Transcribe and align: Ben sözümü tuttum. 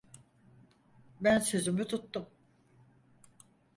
Ben 1.21 1.39
sözümü 1.39 1.87
tuttum. 1.87 2.29